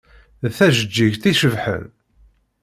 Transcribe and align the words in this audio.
D 0.47 0.51
tajeǧǧigt 0.57 1.23
icebḥen. 1.31 1.85